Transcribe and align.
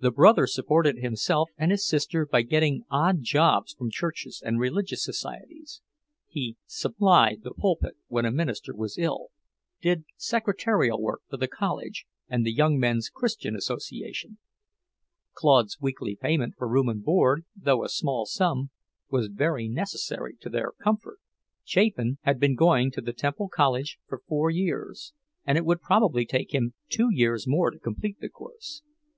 The 0.00 0.10
brother 0.10 0.46
supported 0.46 0.96
himself 0.96 1.50
and 1.58 1.70
his 1.70 1.86
sister 1.86 2.24
by 2.24 2.40
getting 2.40 2.86
odd 2.90 3.20
jobs 3.20 3.74
from 3.74 3.90
churches 3.90 4.42
and 4.42 4.58
religious 4.58 5.04
societies; 5.04 5.82
he 6.26 6.56
"supplied" 6.64 7.42
the 7.42 7.52
pulpit 7.52 7.98
when 8.08 8.24
a 8.24 8.30
minister 8.30 8.74
was 8.74 8.96
ill, 8.96 9.26
did 9.82 10.04
secretarial 10.16 11.02
work 11.02 11.20
for 11.28 11.36
the 11.36 11.48
college 11.48 12.06
and 12.30 12.46
the 12.46 12.50
Young 12.50 12.78
Men's 12.78 13.10
Christian 13.10 13.54
Association. 13.54 14.38
Claude's 15.34 15.78
weekly 15.82 16.16
payment 16.16 16.54
for 16.56 16.66
room 16.66 16.88
and 16.88 17.04
board, 17.04 17.44
though 17.54 17.84
a 17.84 17.90
small 17.90 18.24
sum, 18.24 18.70
was 19.10 19.26
very 19.28 19.68
necessary 19.68 20.34
to 20.40 20.48
their 20.48 20.72
comfort. 20.82 21.18
Chapin 21.62 22.16
had 22.22 22.40
been 22.40 22.54
going 22.54 22.90
to 22.90 23.02
the 23.02 23.12
Temple 23.12 23.50
College 23.50 23.98
for 24.08 24.20
four 24.26 24.48
years, 24.48 25.12
and 25.44 25.58
it 25.58 25.66
would 25.66 25.82
probably 25.82 26.24
take 26.24 26.54
him 26.54 26.72
two 26.88 27.10
years 27.12 27.46
more 27.46 27.70
to 27.70 27.78
complete 27.78 28.18
the 28.20 28.30
course. 28.30 28.80